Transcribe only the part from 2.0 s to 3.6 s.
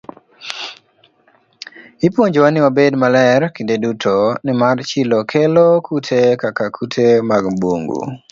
Ipuonjowa ni wabed maler